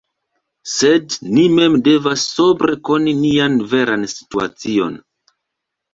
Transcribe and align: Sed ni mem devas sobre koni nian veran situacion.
Sed 0.75 1.17
ni 1.35 1.43
mem 1.57 1.77
devas 1.89 2.25
sobre 2.39 2.79
koni 2.89 3.15
nian 3.23 3.61
veran 3.75 4.11
situacion. 4.15 4.99